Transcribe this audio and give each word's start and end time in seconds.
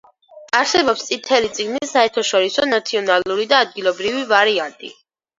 არსებობს 0.59 1.01
წითელი 1.09 1.49
წიგნის 1.57 1.91
საერთაშორისო, 1.97 2.65
ნაციონალური 2.71 3.45
და 3.51 3.59
ადგილობრივი 3.65 4.23
ვარიანტი. 4.33 4.91